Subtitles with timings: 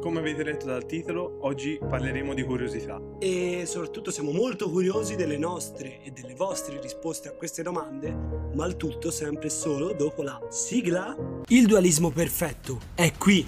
[0.00, 2.98] Come avete letto dal titolo, oggi parleremo di curiosità.
[3.18, 8.10] E soprattutto siamo molto curiosi delle nostre e delle vostre risposte a queste domande,
[8.54, 11.14] ma il tutto sempre solo dopo la sigla.
[11.48, 13.46] Il dualismo perfetto è qui.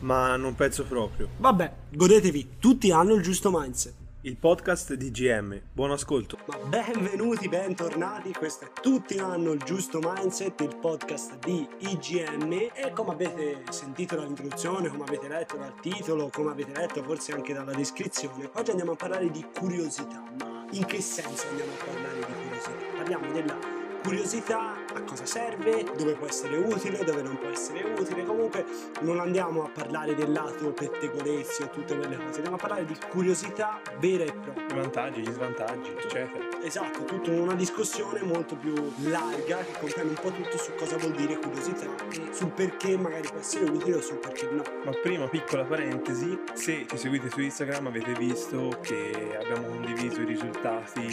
[0.00, 1.28] Ma non penso proprio.
[1.38, 4.01] Vabbè, godetevi, tutti hanno il giusto mindset.
[4.24, 5.60] Il podcast di GM.
[5.72, 6.38] Buon ascolto.
[6.46, 12.92] Ma benvenuti, bentornati, questo è Tutti hanno il giusto mindset, il podcast di IGM e
[12.94, 17.72] come avete sentito dall'introduzione, come avete letto dal titolo, come avete letto forse anche dalla
[17.72, 22.32] descrizione, oggi andiamo a parlare di curiosità, ma in che senso andiamo a parlare di
[22.44, 22.96] curiosità?
[22.96, 23.58] Parliamo della
[24.04, 28.24] curiosità a cosa serve, dove può essere utile, dove non può essere utile.
[28.24, 28.64] Comunque
[29.00, 32.96] non andiamo a parlare del lato pettegolezzi o tutte quelle cose, andiamo a parlare di
[33.08, 34.66] curiosità vera e propria.
[34.68, 36.48] I vantaggi, gli svantaggi, eccetera.
[36.62, 38.74] Esatto, tutta una discussione molto più
[39.04, 43.28] larga che comprende un po' tutto su cosa vuol dire curiosità e sul perché magari
[43.28, 44.62] può essere utile o sul perché no.
[44.84, 50.24] Ma prima, piccola parentesi, se ci seguite su Instagram avete visto che abbiamo condiviso i
[50.24, 51.06] risultati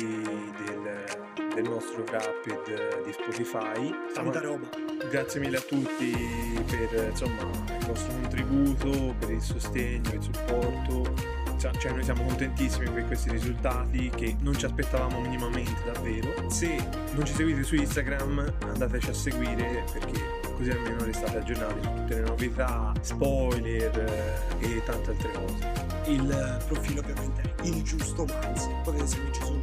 [0.66, 1.19] del
[1.62, 3.94] del nostro Rapid di Spotify.
[4.14, 4.70] Tanta roba.
[5.10, 11.38] Grazie mille a tutti per insomma, il vostro contributo, per il sostegno, il supporto.
[11.58, 16.50] Cioè, noi siamo contentissimi per questi risultati che non ci aspettavamo minimamente davvero.
[16.50, 16.78] Se
[17.12, 22.16] non ci seguite su Instagram andateci a seguire perché così almeno restate aggiornati su tutte
[22.16, 25.88] le novità, spoiler eh, e tante altre cose.
[26.06, 29.59] Il profilo ovviamente è il giusto mindset, potete seguirci su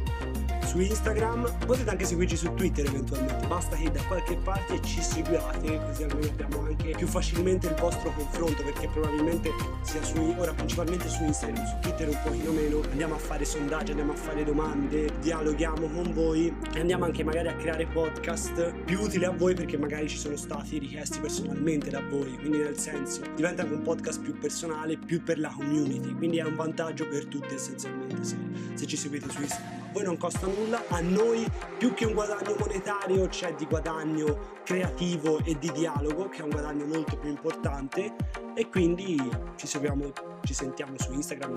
[0.77, 5.79] su Instagram, potete anche seguirci su Twitter eventualmente, basta che da qualche parte ci seguiate,
[5.87, 9.49] così almeno abbiamo anche più facilmente il vostro confronto, perché probabilmente
[9.81, 13.91] sia su, ora principalmente su Instagram, su Twitter un pochino meno, andiamo a fare sondaggi,
[13.91, 18.99] andiamo a fare domande, dialoghiamo con voi e andiamo anche magari a creare podcast più
[18.99, 23.21] utili a voi perché magari ci sono stati richiesti personalmente da voi, quindi nel senso
[23.35, 27.25] diventa anche un podcast più personale, più per la community, quindi è un vantaggio per
[27.25, 28.37] tutti essenzialmente se,
[28.75, 29.85] se ci seguite su Instagram.
[29.87, 31.45] A voi non costa nulla, a noi
[31.77, 36.49] più che un guadagno monetario c'è di guadagno creativo e di dialogo che è un
[36.49, 38.15] guadagno molto più importante
[38.53, 39.17] e quindi
[39.55, 40.11] ci seguiamo,
[40.43, 41.53] ci sentiamo su Instagram,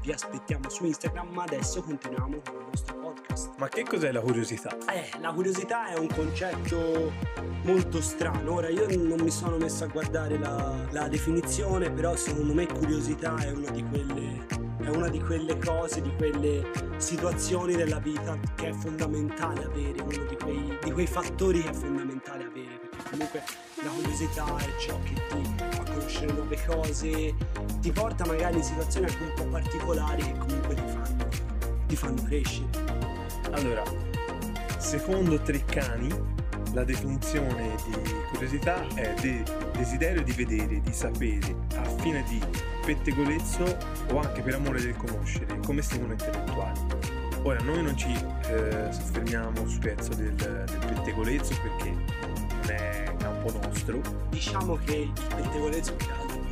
[0.00, 3.50] vi aspettiamo su Instagram ma adesso continuiamo con il nostro podcast.
[3.58, 4.76] Ma che cos'è la curiosità?
[4.92, 7.12] Eh, la curiosità è un concetto
[7.64, 8.54] molto strano.
[8.54, 13.36] Ora io non mi sono messo a guardare la, la definizione, però secondo me curiosità
[13.36, 14.46] è una di quelle
[14.88, 16.64] è una di quelle cose, di quelle
[16.96, 21.74] situazioni della vita che è fondamentale avere, uno di quei, di quei fattori che è
[21.74, 23.42] fondamentale avere, perché comunque
[23.82, 27.34] la curiosità è ciò che ti fa conoscere nuove cose,
[27.80, 31.28] ti porta magari in situazioni anche un po' particolari che comunque ti fanno,
[31.86, 32.68] ti fanno crescere.
[33.52, 33.82] Allora,
[34.78, 36.08] secondo Treccani,
[36.72, 42.40] la definizione di curiosità è de- desiderio di vedere, di sapere, a fine di
[42.84, 43.76] pettegolezzo
[44.10, 47.16] o anche per amore del conoscere, come stimolo intellettuale.
[47.42, 53.07] Ora, noi non ci eh, soffermiamo sul pezzo del, del pettegolezzo perché non è
[53.48, 54.00] campo nostro.
[54.30, 56.46] Diciamo che il pettegolezzo più altro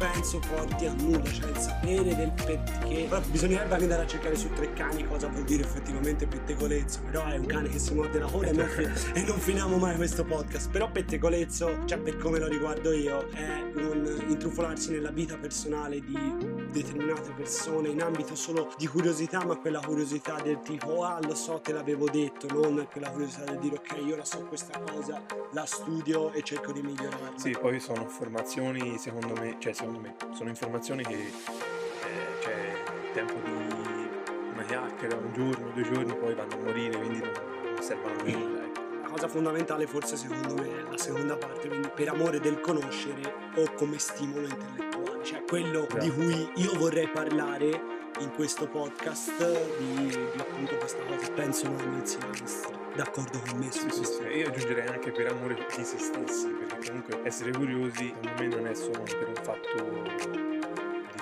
[0.00, 3.06] penso porti a nulla, cioè il sapere del perché.
[3.06, 7.00] Però bisognerebbe andare a cercare su tre cani cosa vuol dire effettivamente pettegolezzo.
[7.04, 9.76] Però è un cane che si morde la coda e non, fi- e non finiamo
[9.76, 10.70] mai questo podcast.
[10.70, 16.59] Però pettegolezzo, cioè per come lo riguardo io, è un intrufolarsi nella vita personale di
[16.70, 21.60] determinate persone in ambito solo di curiosità, ma quella curiosità del tipo ah lo so
[21.60, 25.22] te l'avevo detto, non quella curiosità del dire ok io la so questa cosa,
[25.52, 27.32] la studio e cerco di migliorarla.
[27.38, 32.72] Sì, poi sono formazioni secondo me, cioè secondo me, sono informazioni che eh, cioè
[33.04, 34.08] il tempo di
[34.52, 37.30] una chiacchiera, un giorno, due giorni, poi vanno a morire, quindi non,
[37.74, 38.64] non servono a nulla.
[38.64, 38.80] Ecco.
[39.02, 43.52] La cosa fondamentale forse secondo me è la seconda parte, quindi per amore del conoscere
[43.56, 44.89] o come stimolo intellettuale
[45.22, 46.12] cioè quello di esatto.
[46.14, 51.30] cui io vorrei parlare in questo podcast di, di appunto questa cosa.
[51.32, 55.28] Penso non iniziano a essere d'accordo con me su sì, sì, Io aggiungerei anche per
[55.28, 59.34] amore di se stessi, perché comunque essere curiosi secondo me non è solo per un
[59.42, 60.28] fatto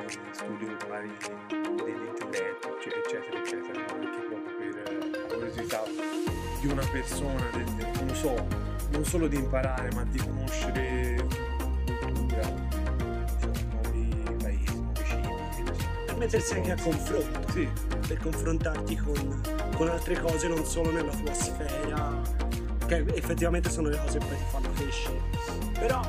[0.06, 1.14] di studio magari
[1.84, 5.82] dell'intelletto, eccetera, eccetera, ma anche proprio per la curiosità
[6.60, 8.46] di una persona, del, del, non so,
[8.90, 11.26] non solo di imparare, ma di conoscere
[16.18, 17.68] mettersi anche a confronto, sì.
[18.06, 19.40] per confrontarti con,
[19.76, 22.20] con, altre cose non solo nella tua sfera,
[22.86, 25.20] che effettivamente sono le cose che poi ti fanno crescere.
[25.78, 26.00] Però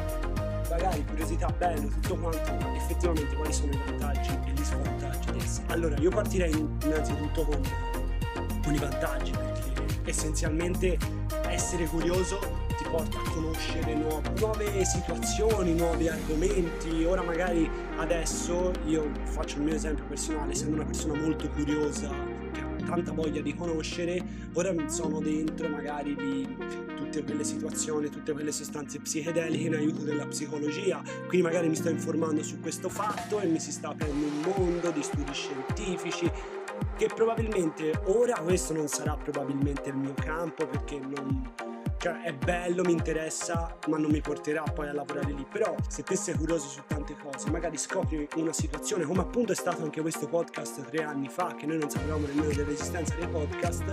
[0.70, 5.40] magari curiosità, bello, tutto quanto, ma effettivamente quali sono i vantaggi e gli svantaggi di
[5.40, 5.74] essere.
[5.74, 6.52] Allora, io partirei
[6.84, 7.62] innanzitutto con,
[8.64, 10.98] con i vantaggi, perché essenzialmente
[11.48, 12.59] essere curioso
[12.90, 17.04] porta a conoscere nuove, nuove situazioni, nuovi argomenti.
[17.04, 22.10] Ora magari adesso io faccio il mio esempio personale, essendo una persona molto curiosa,
[22.52, 24.22] che ha tanta voglia di conoscere,
[24.54, 26.58] ora sono dentro magari di
[26.96, 31.90] tutte quelle situazioni, tutte quelle sostanze psichedeliche in aiuto della psicologia, quindi magari mi sto
[31.90, 36.32] informando su questo fatto e mi si sta aprendo un mondo di studi scientifici
[36.96, 41.50] che probabilmente ora questo non sarà probabilmente il mio campo perché non,
[42.00, 45.46] cioè è bello, mi interessa, ma non mi porterà poi a lavorare lì.
[45.52, 49.56] Però se te sei curioso su tante cose, magari scopri una situazione, come appunto è
[49.56, 53.84] stato anche questo podcast tre anni fa, che noi non sapevamo nemmeno dell'esistenza dei podcast,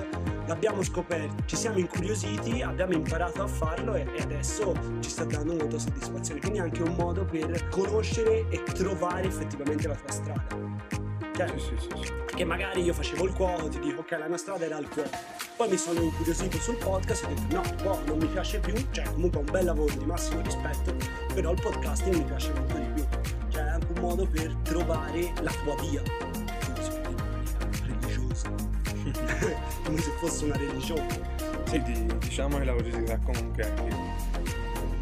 [0.47, 5.55] l'abbiamo scoperto, ci siamo incuriositi, abbiamo imparato a farlo e, e adesso ci sta dando
[5.55, 6.41] molta soddisfazione.
[6.41, 10.96] Quindi è anche un modo per conoscere e trovare effettivamente la tua strada.
[11.37, 14.39] Cioè, Sì, sì, sì, che magari io facevo il cuoco, ti dico ok la mia
[14.39, 15.11] strada era il cuoco.
[15.57, 18.75] Poi mi sono incuriosito sul podcast e ho detto no, cuoco non mi piace più,
[18.91, 20.97] cioè comunque è un bel lavoro di massimo rispetto,
[21.35, 23.07] però il podcasting mi piace molto di più.
[23.49, 26.03] Cioè è anche un modo per trovare la tua via.
[26.21, 28.51] Come dire, religiosa.
[29.85, 31.21] Come se fosse una religione.
[31.65, 34.15] Sì, di- diciamo che la curiosità comunque è un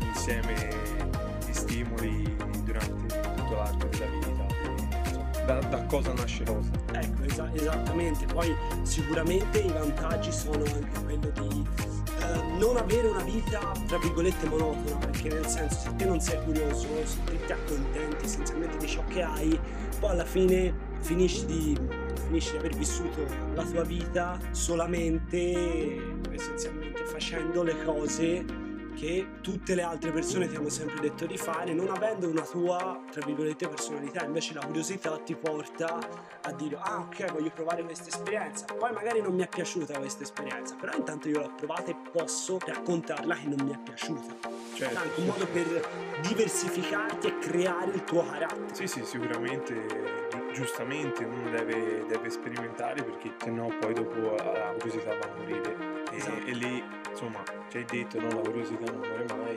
[0.01, 0.69] insieme
[1.47, 2.37] di stimoli
[5.47, 6.71] Da, da cosa nasce cosa?
[6.93, 8.25] Ecco, esa- esattamente.
[8.27, 11.67] Poi sicuramente i vantaggi sono anche quello di
[12.21, 16.43] eh, non avere una vita, tra virgolette, monotona, perché nel senso se te non sei
[16.45, 19.59] curioso, se te ti accontenti essenzialmente di ciò che hai,
[20.01, 21.79] poi alla fine finisci di,
[22.27, 28.45] finisci di aver vissuto la tua vita solamente essenzialmente facendo le cose
[28.95, 33.01] che tutte le altre persone ti hanno sempre detto di fare, non avendo una tua,
[33.11, 34.25] tra virgolette, personalità.
[34.25, 35.99] Invece la curiosità ti porta
[36.43, 38.65] a dire, ah ok, voglio provare questa esperienza.
[38.67, 42.59] Poi magari non mi è piaciuta questa esperienza, però intanto io l'ho provata e posso
[42.65, 44.49] raccontarla che non mi è piaciuta.
[44.75, 45.89] Cioè, È anche un modo per
[46.23, 48.75] diversificarti e creare il tuo carattere.
[48.75, 49.75] Sì, sì, sicuramente,
[50.31, 55.77] gi- giustamente uno deve, deve sperimentare perché sennò poi dopo la curiosità va a morire.
[56.11, 56.47] E, Esatto.
[56.47, 59.57] e lì, insomma, ci hai detto, no, la curiosità non muore mai,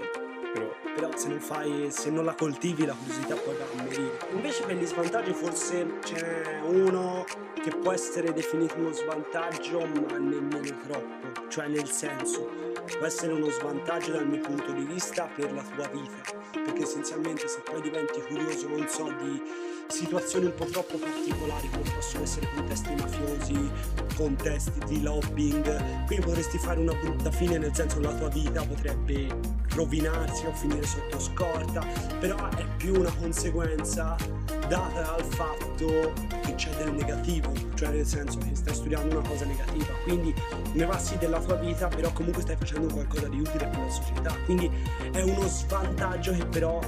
[0.54, 4.18] però però se non fai se non la coltivi la curiosità poi va a morire.
[4.32, 10.76] Invece per gli svantaggi forse c'è uno che può essere definito uno svantaggio ma nemmeno
[10.88, 15.64] troppo cioè nel senso può essere uno svantaggio dal mio punto di vista per la
[15.76, 19.42] tua vita perché essenzialmente se poi diventi curioso non so di
[19.88, 23.72] situazioni un po' troppo particolari come possono essere contesti mafiosi
[24.16, 29.28] contesti di lobbying quindi potresti fare una brutta fine nel senso la tua vita potrebbe
[29.76, 31.86] rovinarsi o finire sotto scorta
[32.20, 34.16] però è più una conseguenza
[34.68, 39.46] data dal fatto che c'è del negativo cioè nel senso che stai studiando una cosa
[39.46, 40.34] negativa quindi
[40.74, 43.90] ne va sì della tua vita però comunque stai facendo qualcosa di utile per la
[43.90, 44.70] società quindi
[45.12, 46.80] è uno svantaggio che però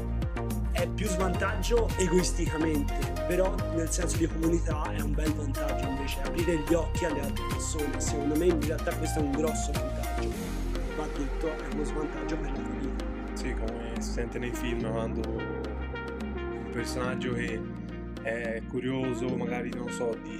[0.79, 2.93] è più svantaggio egoisticamente,
[3.27, 7.43] però nel senso di comunità è un bel vantaggio invece, aprire gli occhi alle altre
[7.49, 7.99] persone.
[7.99, 10.29] Secondo me in realtà questo è un grosso vantaggio,
[10.95, 13.05] ma tutto è uno svantaggio per la vita.
[13.33, 17.61] sì, come si sente nei film quando un personaggio che
[18.21, 20.39] è curioso, magari non so, di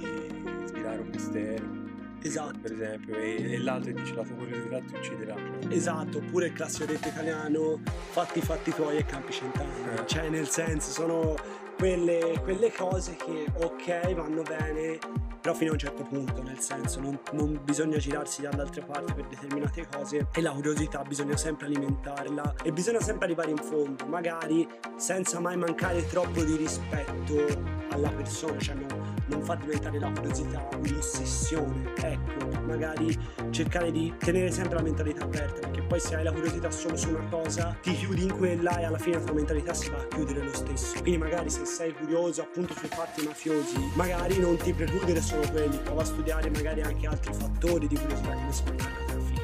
[0.64, 1.79] svelare un mistero,
[2.22, 2.58] Esatto.
[2.60, 5.36] per esempio, e, e l'altro dice la tua curiosità ti ucciderà.
[5.68, 7.80] Esatto, oppure il classico detto italiano,
[8.10, 9.98] fatti fatti tuoi e campi cent'anni.
[9.98, 10.06] Eh.
[10.06, 11.36] Cioè, nel senso, sono
[11.76, 14.98] quelle, quelle cose che, ok, vanno bene,
[15.40, 19.26] però fino a un certo punto, nel senso, non, non bisogna girarsi dall'altra parte per
[19.26, 24.68] determinate cose e la curiosità bisogna sempre alimentarla e bisogna sempre arrivare in fondo, magari
[24.96, 27.46] senza mai mancare troppo di rispetto
[27.90, 33.16] alla persona, cioè non, non fa diventare la curiosità un'ossessione, ecco, magari
[33.50, 37.10] cercare di tenere sempre la mentalità aperta, perché poi se hai la curiosità solo su
[37.10, 40.06] una cosa, ti chiudi in quella e alla fine la tua mentalità si va a
[40.06, 41.00] chiudere lo stesso.
[41.00, 45.78] Quindi magari se sei curioso appunto sui fatti mafiosi, magari non ti precludere solo quelli,
[45.78, 48.64] prova a studiare magari anche altri fattori di curiosità che ne so,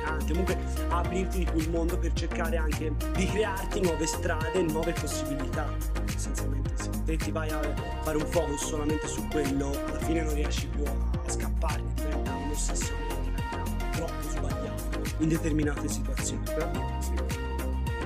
[0.07, 0.57] narcotrafficante, comunque
[0.89, 5.69] aprirti di più il mondo per cercare anche di crearti nuove strade, nuove possibilità.
[6.07, 7.61] Essenzialmente se te ti vai a
[8.03, 13.05] fare un focus solamente su quello, alla fine non riesci più a, scapparne, diventa un'ossessione
[13.93, 16.45] troppo sbagliata in determinate situazioni.
[17.01, 17.13] Sì,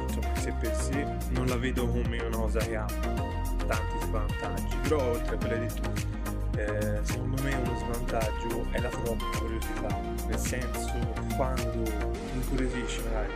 [0.07, 5.11] insomma, se per sé non la vedo come una cosa che ha tanti svantaggi, però
[5.11, 5.83] oltre a quelle di tu,
[6.67, 10.93] eh, secondo me uno svantaggio è la troppa curiosità, nel senso
[11.37, 11.83] quando
[12.35, 13.33] incuriosisci magari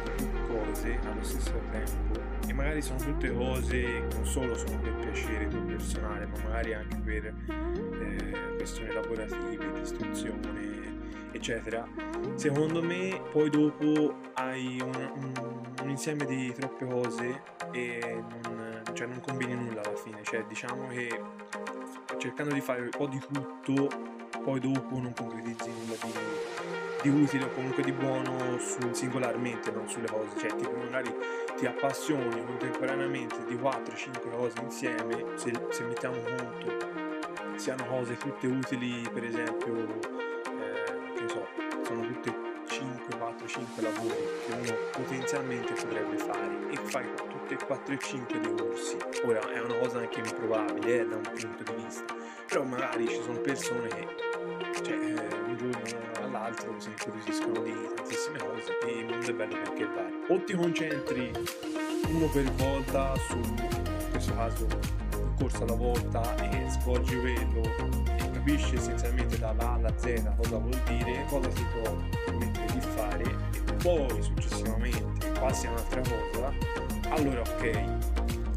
[0.46, 5.48] cose allo stesso tempo e magari sono tutte cose che non solo sono per piacere
[5.48, 10.98] tuo personale, ma magari anche per eh, questioni lavorative, di istruzione,
[11.32, 11.86] eccetera.
[12.34, 19.06] Secondo me poi dopo hai un, un, un insieme di troppe cose e non, cioè
[19.06, 21.08] non combini nulla alla fine, cioè diciamo che
[22.18, 23.88] cercando di fare un po' di tutto,
[24.42, 26.12] poi dopo non concretizzi nulla di,
[27.02, 31.14] di utile o comunque di buono su, singolarmente, non sulle cose, cioè tipo magari
[31.56, 37.02] ti appassioni contemporaneamente di 4-5 cose insieme, se, se, mettiamo conto
[37.56, 41.46] siano cose tutte utili, per esempio, eh, che so,
[43.54, 44.14] 5, 4, 5 lavori
[44.46, 48.96] che uno potenzialmente potrebbe fare e fai tutte e 4 e 5 dei corsi.
[49.24, 52.04] Ora è una cosa anche improbabile eh, da un punto di vista,
[52.48, 55.80] però magari ci sono persone che cioè, eh, un giorno
[56.20, 60.24] all'altro si incuriosiscono di tantissime cose e mondo è bello perché vai.
[60.28, 61.32] O ti concentri
[62.08, 64.66] uno per volta su, in questo caso,
[65.12, 70.78] un corso alla volta e svolgi quello capisci essenzialmente dalla A alla Z cosa vuol
[70.86, 71.96] dire, cosa si può
[72.26, 72.63] permettere di
[72.94, 76.52] fare e poi successivamente passi a un'altra cosa,
[77.10, 77.84] allora ok,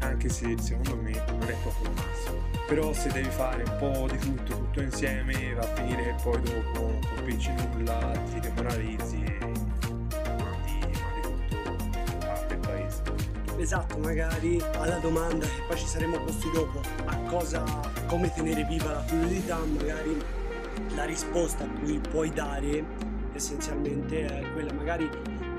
[0.00, 2.46] anche se secondo me non è proprio il massimo.
[2.66, 6.40] Però se devi fare un po' di tutto, tutto insieme, va a finire che poi
[6.42, 9.38] dopo non capisci nulla, ti demoralizzi e
[13.68, 17.64] esatto, magari alla domanda che poi ci saremo posti dopo, a cosa,
[18.06, 20.22] come tenere viva la curiosità, magari
[20.94, 22.84] la risposta a cui puoi dare
[23.38, 25.08] essenzialmente è quella magari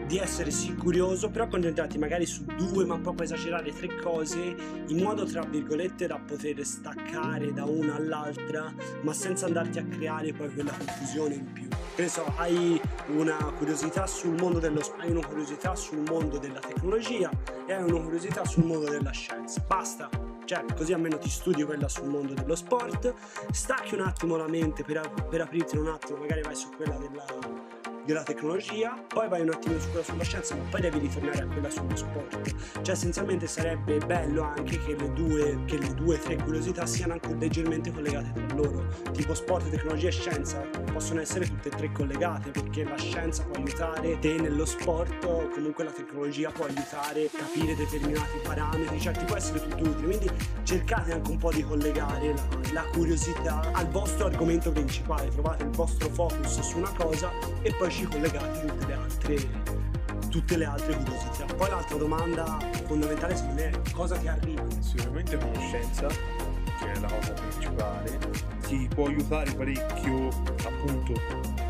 [0.06, 4.56] di essere curioso, però concentrarti magari su due, ma proprio esagerare tre cose
[4.88, 10.34] in modo tra virgolette da poter staccare da una all'altra, ma senza andarti a creare
[10.34, 11.68] poi quella confusione in più.
[11.68, 12.82] Che ne so, hai
[13.16, 17.30] una curiosità sul mondo dello hai una curiosità sul mondo della tecnologia
[17.68, 19.64] e hai una curiosità sul mondo della scienza.
[19.68, 20.10] Basta,
[20.50, 23.14] cioè così almeno ti studi quella sul mondo dello sport,
[23.52, 27.79] stacchi un attimo la mente per, per aprirti un attimo, magari vai su quella della
[28.06, 31.46] della tecnologia, poi vai un attimo su quella sulla scienza, ma poi devi ritornare a
[31.46, 32.82] quella sullo sport.
[32.82, 37.34] Cioè essenzialmente sarebbe bello anche che le due, che le due tre curiosità siano anche
[37.36, 38.88] leggermente collegate tra loro.
[39.12, 40.60] Tipo sport, tecnologia e scienza
[40.92, 45.48] possono essere tutte e tre collegate perché la scienza può aiutare te nello sport o
[45.50, 50.18] comunque la tecnologia può aiutare a capire determinati parametri, cioè ti può essere tutto utile.
[50.18, 50.30] Quindi
[50.64, 55.70] cercate anche un po' di collegare la, la curiosità al vostro argomento principale, trovate il
[55.70, 59.88] vostro focus su una cosa e poi ci collegate tutte le altre
[60.30, 61.46] tutte le altre curiosità.
[61.56, 64.64] Poi l'altra domanda fondamentale secondo me è cosa ti arriva?
[64.80, 68.20] Sicuramente conoscenza, che è la cosa principale,
[68.68, 70.28] ti può aiutare parecchio
[70.64, 71.14] appunto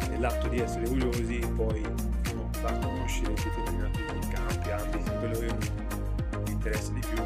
[0.09, 3.99] nell'atto di essere curiosi poi no, far conoscere determinati
[4.29, 5.55] campi, ambiti, quello che
[6.43, 7.23] ti interessa di più.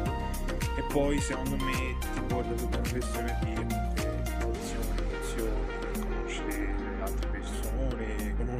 [0.76, 3.93] E poi secondo me ti porta tutta una questione di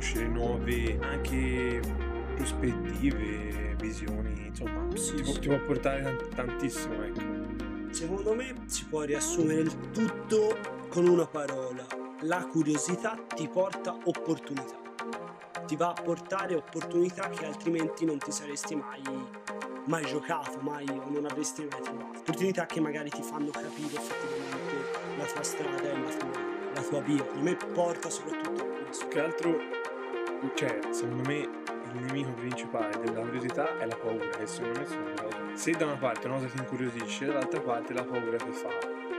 [0.05, 1.81] conoscere nuove anche
[2.37, 7.23] prospettive, visioni, insomma, sì, ti, può, ti, può, portare tantissimo, ecco.
[7.91, 10.59] Secondo me si può riassumere il tutto
[10.89, 11.87] con una parola.
[12.23, 14.83] La curiosità ti porta opportunità.
[15.67, 19.03] Ti va a portare opportunità che altrimenti non ti saresti mai,
[19.87, 22.19] mai giocato, mai o non avresti mai trovato.
[22.19, 26.41] Opportunità che magari ti fanno capire effettivamente la tua strada e la tua,
[26.75, 27.23] la tua via.
[27.23, 29.09] Per me porta soprattutto a questo.
[29.09, 29.57] Che altro,
[30.55, 35.13] cioè, secondo me il nemico principale della curiosità è la paura, che secondo me sono
[35.21, 35.57] cose.
[35.57, 38.69] Se da una parte una cosa ti incuriosisce, dall'altra parte la paura ti fa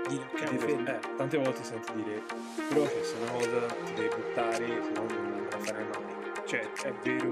[0.08, 2.22] dire ok, dire, eh, tante volte senti dire
[2.70, 6.04] però che se una cosa ti devi buttare, se no non la farai mai.
[6.46, 7.30] Cioè, è vero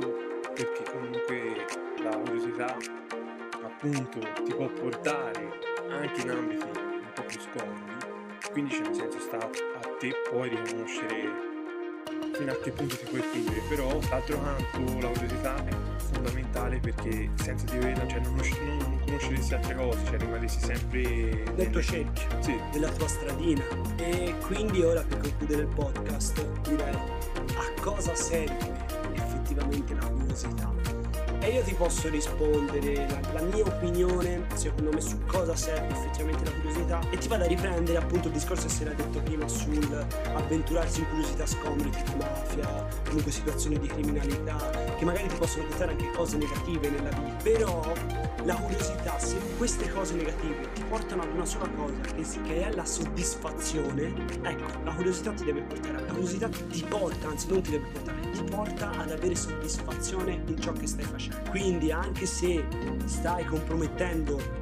[0.54, 1.66] perché comunque
[2.02, 2.78] la curiosità
[3.64, 5.52] appunto ti può portare
[5.90, 7.92] anche in ambiti un po' più scomodi,
[8.52, 11.53] quindi c'è nel senso sta a te poi riconoscere
[12.34, 15.76] fino a che punto ti puoi spingere, però d'altro canto la curiosità è
[16.12, 21.70] fondamentale perché senza di quella, cioè non, non, conosceresti altre cose, cioè rimarresti sempre nel
[21.70, 22.60] tuo cerchio, sì.
[22.74, 23.64] nella tua stradina.
[23.98, 28.72] E quindi ora per concludere il podcast direi a cosa serve
[29.14, 30.83] effettivamente la curiosità?
[31.44, 36.46] E io ti posso rispondere la, la, mia opinione, secondo me, su cosa serve effettivamente
[36.46, 39.46] la curiosità e ti vado a riprendere appunto il discorso che si era detto prima
[39.50, 44.56] sul avventurarsi in curiosità scomode tipo mafia, comunque situazioni di criminalità,
[44.98, 47.44] che magari ti possono portare anche cose negative nella vita.
[47.44, 47.94] Però
[48.46, 52.74] la curiosità, se queste cose negative ti portano ad una sola cosa, che, che è
[52.74, 57.72] la soddisfazione, ecco, la curiosità ti deve portare, la curiosità ti porta, anzi non ti
[57.72, 61.50] deve portare, ti porta ad avere soddisfazione in ciò che stai facendo.
[61.50, 62.66] Quindi anche se
[63.06, 64.62] stai compromettendo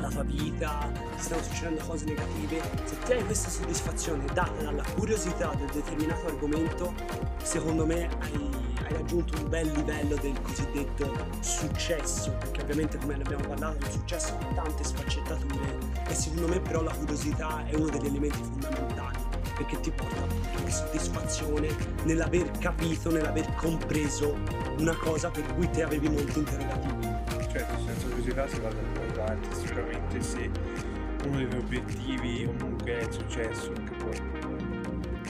[0.00, 4.84] la tua vita, ti stanno succedendo cose negative, se ti hai questa soddisfazione data dalla
[4.94, 6.94] curiosità del determinato argomento,
[7.42, 8.50] secondo me hai,
[8.84, 13.92] hai raggiunto un bel livello del cosiddetto successo, perché ovviamente come ne abbiamo parlato il
[13.92, 19.09] successo ha tante sfaccettature e secondo me però la curiosità è uno degli elementi fondamentali
[19.60, 21.68] perché ti porta anche soddisfazione
[22.04, 24.38] nell'aver capito, nell'aver compreso
[24.78, 27.08] una cosa per cui te avevi molti interrogativi.
[27.50, 28.70] Certo, senza curiosità si va
[29.12, 30.50] avanti, sicuramente se
[31.26, 34.38] uno dei tuoi obiettivi comunque è il successo, che poi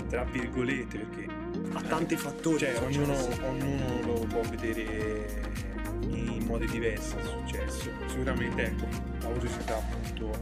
[0.08, 1.26] tra virgolette perché
[1.72, 2.58] ha tanti fattori.
[2.58, 5.42] Cioè, ognuno, ognuno, lo può vedere
[6.08, 7.90] in modi diversi il successo.
[8.06, 8.86] Sicuramente ecco,
[9.20, 10.36] la curiosità appunto è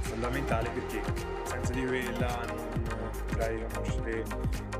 [0.00, 1.00] fondamentale perché
[1.44, 2.66] senza di quella non
[3.26, 4.24] potrai conoscere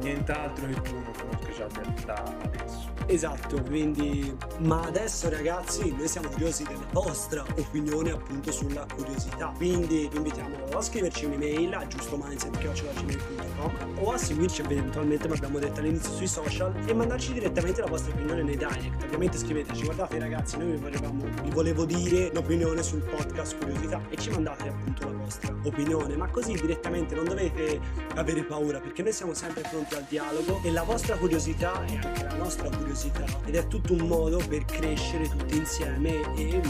[0.01, 1.69] nient'altro che tu non conosca già
[2.05, 2.89] da adesso.
[3.07, 9.51] Esatto, quindi ma adesso ragazzi noi siamo curiosi della vostra opinione appunto sulla curiosità.
[9.57, 15.81] Quindi vi invitiamo a scriverci un'email a giustomindset.com o a seguirci eventualmente, come abbiamo detto
[15.81, 19.05] all'inizio, sui social e mandarci direttamente la vostra opinione nei direct.
[19.05, 24.17] Ovviamente scriveteci, guardate ragazzi, noi vi, volevamo, vi volevo dire l'opinione sul podcast curiosità e
[24.17, 27.81] ci mandate appunto la vostra opinione, ma così direttamente non dovete
[28.15, 32.23] avere paura perché noi siamo sempre pronti al dialogo e la vostra curiosità è anche
[32.25, 36.61] la nostra curiosità ed è tutto un modo per crescere tutti insieme e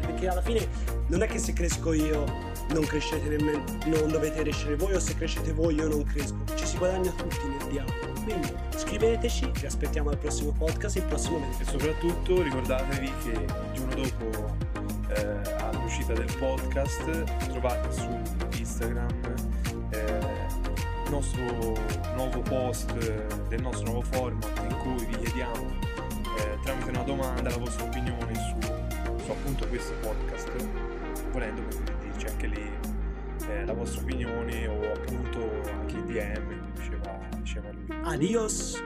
[0.00, 0.68] perché alla fine
[1.06, 2.24] non è che se cresco io
[2.72, 6.66] non crescete nemmeno non dovete crescere voi o se crescete voi io non cresco ci
[6.66, 11.62] si guadagna tutti nel dialogo quindi scriveteci vi aspettiamo al prossimo podcast il prossimo venerdì.
[11.62, 14.56] E soprattutto ricordatevi che il giorno dopo
[15.14, 18.08] eh, all'uscita del podcast trovate su
[18.58, 19.34] Instagram
[19.90, 20.18] eh,
[21.04, 21.42] il nostro
[22.14, 22.92] nuovo post
[23.48, 25.78] del nostro nuovo format in cui vi chiediamo
[26.38, 30.50] eh, tramite una domanda la vostra opinione su, su appunto questo podcast
[31.32, 32.70] volendo potete dirci anche lì
[33.48, 36.49] eh, la vostra opinione o appunto anche i DM
[38.04, 38.76] Adiós.